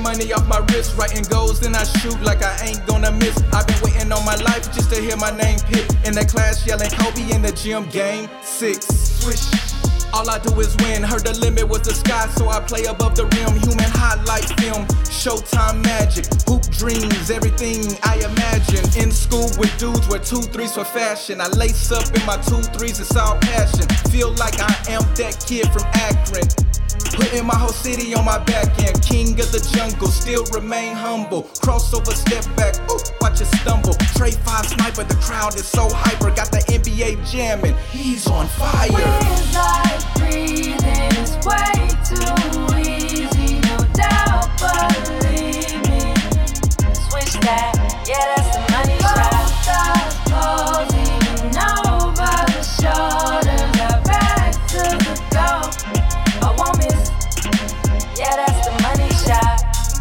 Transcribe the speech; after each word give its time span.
Money 0.00 0.32
off 0.32 0.46
my 0.48 0.58
wrist, 0.70 0.96
writing 0.96 1.22
goals, 1.24 1.60
then 1.60 1.74
I 1.74 1.84
shoot 1.84 2.20
like 2.22 2.42
I 2.42 2.56
ain't 2.64 2.84
gonna 2.86 3.12
miss. 3.12 3.36
I've 3.52 3.66
been 3.66 3.76
waiting 3.82 4.12
all 4.12 4.22
my 4.24 4.36
life 4.36 4.72
just 4.72 4.90
to 4.92 5.00
hear 5.00 5.16
my 5.16 5.30
name 5.30 5.58
picked. 5.60 5.94
In 6.06 6.14
the 6.14 6.24
class, 6.24 6.66
yelling 6.66 6.90
Kobe 6.90 7.30
in 7.34 7.42
the 7.42 7.52
gym, 7.52 7.88
game 7.88 8.28
six. 8.42 8.86
Swish. 8.86 9.72
All 10.12 10.28
I 10.28 10.38
do 10.38 10.58
is 10.60 10.76
win. 10.82 11.02
Heard 11.02 11.24
the 11.24 11.32
limit 11.40 11.68
was 11.68 11.82
the 11.82 11.94
sky, 11.94 12.28
so 12.36 12.48
I 12.48 12.60
play 12.60 12.84
above 12.84 13.16
the 13.16 13.24
rim. 13.24 13.56
Human 13.60 13.90
highlight 13.90 14.44
film, 14.60 14.86
Showtime 15.08 15.82
magic, 15.84 16.26
hoop 16.46 16.62
dreams, 16.70 17.30
everything 17.30 17.96
I 18.02 18.16
imagine. 18.20 18.84
In 19.00 19.10
school 19.10 19.48
with 19.58 19.72
dudes 19.78 20.08
with 20.08 20.26
two 20.26 20.42
threes 20.42 20.74
for 20.74 20.84
fashion. 20.84 21.40
I 21.40 21.48
lace 21.48 21.92
up 21.92 22.04
in 22.14 22.24
my 22.26 22.36
two 22.36 22.62
threes, 22.76 23.00
it's 23.00 23.16
all 23.16 23.38
passion. 23.38 23.88
Feel 24.10 24.32
like 24.34 24.60
I 24.60 24.74
am 24.88 25.02
that 25.14 25.44
kid 25.46 25.70
from 25.72 25.84
Akron. 25.94 26.71
Putting 27.14 27.46
my 27.46 27.54
whole 27.56 27.68
city 27.68 28.14
on 28.14 28.24
my 28.24 28.38
back 28.38 28.66
end. 28.82 29.02
King 29.02 29.38
of 29.40 29.50
the 29.52 29.60
jungle, 29.74 30.08
still 30.08 30.44
remain 30.52 30.94
humble. 30.94 31.44
Crossover, 31.62 32.12
step 32.12 32.44
back, 32.56 32.74
ooh, 32.90 32.98
watch 33.20 33.40
it 33.40 33.46
stumble. 33.60 33.94
Trey 34.16 34.32
5 34.32 34.66
sniper, 34.66 35.04
the 35.04 35.16
crowd 35.16 35.54
is 35.54 35.66
so 35.66 35.88
hyper. 35.90 36.30
Got 36.30 36.50
the 36.50 36.62
NBA 36.68 37.30
jamming, 37.30 37.74
he's 37.90 38.26
on 38.26 38.46
fire. 38.48 40.41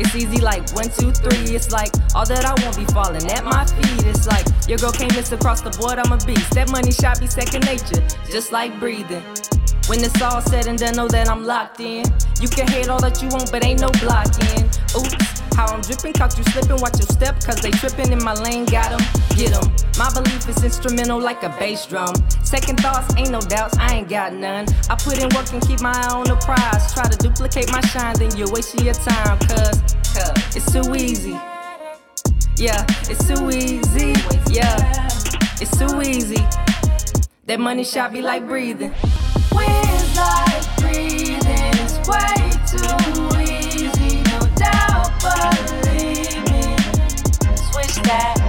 It's 0.02 0.16
easy 0.16 0.42
like 0.42 0.68
one, 0.74 0.90
two, 0.90 1.12
three. 1.12 1.54
It's 1.54 1.72
like 1.72 1.92
all 2.16 2.26
that 2.26 2.44
I 2.44 2.58
won't 2.64 2.76
be 2.76 2.86
falling 2.86 3.24
at 3.30 3.46
my 3.46 3.64
feet. 3.66 4.08
It's 4.08 4.26
like 4.26 4.48
your 4.68 4.80
girl 4.80 4.92
can't 4.92 5.16
miss 5.16 5.32
across 5.32 5.62
the 5.62 5.70
board. 5.70 6.00
I'm 6.00 6.12
a 6.12 6.18
beast. 6.26 6.50
That 6.56 6.72
money 6.72 6.92
shot 6.92 7.20
be 7.20 7.28
second 7.28 7.66
nature, 7.66 8.02
just 8.32 8.52
like 8.52 8.80
breathing. 8.80 9.22
When 9.86 10.04
it's 10.04 10.20
all 10.20 10.42
said 10.42 10.66
and 10.66 10.80
done, 10.80 10.96
know 10.96 11.08
that 11.08 11.30
I'm 11.30 11.46
locked 11.46 11.82
in. 11.82 12.04
You 12.42 12.50
can 12.50 12.68
hate 12.68 12.90
all 12.90 13.00
that 13.02 13.22
you 13.22 13.30
want, 13.30 13.52
but 13.52 13.64
ain't 13.64 13.80
no 13.80 13.92
blocking. 14.02 14.66
Oops, 14.98 15.41
how 15.56 15.68
I'm 15.68 15.82
dripping, 15.82 16.14
caught 16.14 16.38
you 16.38 16.44
slipping. 16.46 16.78
Watch 16.78 17.00
your 17.00 17.08
step, 17.08 17.44
cause 17.44 17.62
they 17.62 17.72
tripping 17.72 18.12
in 18.12 18.24
my 18.24 18.34
lane. 18.34 18.66
Got 18.66 18.92
'em, 18.92 19.02
get 19.36 19.54
'em. 19.54 19.72
My 19.98 20.10
belief 20.14 20.48
is 20.50 20.64
instrumental 20.64 21.20
like 21.20 21.44
a 21.44 21.50
bass 21.60 21.86
drum. 21.86 22.14
Second 22.44 22.80
thoughts, 22.80 23.14
ain't 23.18 23.32
no 23.32 23.40
doubts, 23.42 23.78
I 23.78 23.96
ain't 23.96 24.10
got 24.10 24.34
none. 24.34 24.66
I 24.90 24.96
put 24.96 25.18
in 25.20 25.30
work 25.36 25.52
and 25.54 25.62
keep 25.68 25.82
my 25.82 25.92
eye 25.94 26.14
on 26.14 26.26
the 26.26 26.36
prize. 26.38 26.94
Try 26.94 27.08
to 27.08 27.18
duplicate 27.18 27.72
my 27.72 27.82
shine, 27.82 28.16
then 28.16 28.36
you're 28.38 28.52
wasting 28.52 28.86
your 28.86 28.96
time, 28.96 29.38
cause, 29.48 29.80
it's 30.56 30.72
too 30.72 30.96
easy. 30.96 31.38
Yeah, 32.58 32.86
it's 33.10 33.26
too 33.28 33.50
easy. 33.50 34.14
Yeah, 34.50 34.76
it's 35.60 35.76
too 35.78 36.02
easy. 36.02 36.46
That 37.48 37.60
money 37.60 37.84
shot 37.84 38.14
be 38.14 38.22
like 38.22 38.48
breathing. 38.48 38.94
Feels 39.50 40.16
like 40.16 40.78
breathing 40.78 41.74
is 41.80 42.08
way 42.08 42.51
that. 48.12 48.41